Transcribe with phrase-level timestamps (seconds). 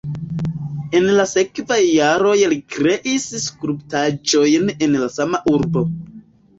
[0.99, 5.91] En la sekvaj jaroj li kreis skulptaĵojn en la sama urbo.